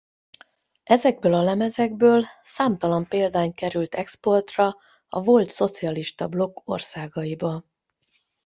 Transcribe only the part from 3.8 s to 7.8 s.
exportra a volt szocialista blokk országaiba.